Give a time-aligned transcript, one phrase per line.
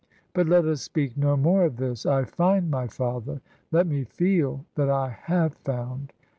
[0.33, 3.39] But let us speak no more of this: I find My father;
[3.71, 6.11] let me feel that I have found